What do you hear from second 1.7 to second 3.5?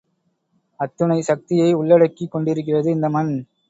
உள்ளடக்கிக் கொண்டிருக்கிறது இந்த மண்.